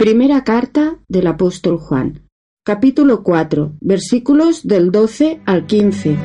Primera 0.00 0.44
carta 0.44 0.96
del 1.08 1.26
apóstol 1.26 1.76
Juan, 1.76 2.22
capítulo 2.64 3.22
4, 3.22 3.76
versículos 3.82 4.66
del 4.66 4.90
12 4.92 5.42
al 5.44 5.66
15. 5.66 6.16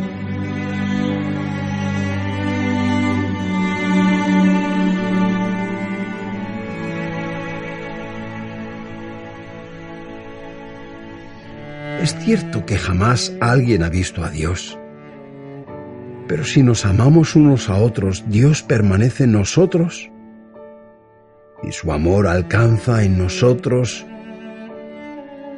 Es 12.02 12.16
cierto 12.24 12.66
que 12.66 12.78
jamás 12.78 13.34
alguien 13.42 13.84
ha 13.84 13.90
visto 13.90 14.24
a 14.24 14.30
Dios. 14.30 14.80
Pero 16.30 16.46
si 16.46 16.64
nos 16.64 16.86
amamos 16.86 17.36
unos 17.36 17.70
a 17.70 17.76
otros, 17.76 18.24
Dios 18.30 18.64
permanece 18.64 19.26
en 19.26 19.34
nosotros 19.34 20.12
y 21.64 21.72
su 21.72 21.92
amor 21.92 22.28
alcanza 22.28 23.04
en 23.04 23.18
nosotros 23.18 24.06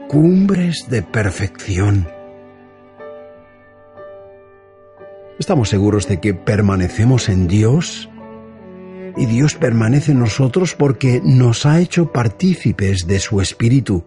cumbres 0.08 0.88
de 0.90 1.02
perfección. 1.02 2.08
Estamos 5.40 5.70
seguros 5.70 6.08
de 6.08 6.20
que 6.20 6.34
permanecemos 6.34 7.30
en 7.30 7.48
Dios 7.48 8.10
y 9.18 9.26
Dios 9.26 9.56
permanece 9.56 10.12
en 10.12 10.20
nosotros 10.20 10.76
porque 10.76 11.22
nos 11.24 11.66
ha 11.66 11.80
hecho 11.80 12.12
partícipes 12.12 13.06
de 13.08 13.20
su 13.20 13.42
Espíritu. 13.42 14.04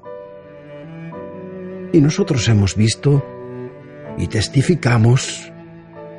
Y 1.93 2.01
nosotros 2.01 2.49
hemos 2.49 2.77
visto 2.77 3.25
y 4.17 4.29
testificamos 4.29 5.53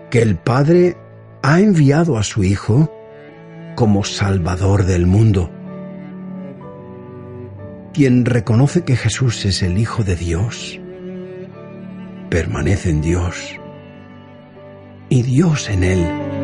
que 0.09 0.21
el 0.21 0.35
Padre 0.37 0.97
ha 1.41 1.59
enviado 1.59 2.17
a 2.17 2.23
su 2.23 2.43
Hijo 2.43 2.91
como 3.75 4.03
Salvador 4.03 4.85
del 4.85 5.07
mundo. 5.07 5.49
Quien 7.93 8.23
reconoce 8.23 8.83
que 8.83 8.95
Jesús 8.95 9.43
es 9.45 9.61
el 9.63 9.77
Hijo 9.77 10.05
de 10.05 10.15
Dios, 10.15 10.79
permanece 12.29 12.89
en 12.89 13.01
Dios 13.01 13.59
y 15.09 15.23
Dios 15.23 15.69
en 15.69 15.83
él. 15.83 16.40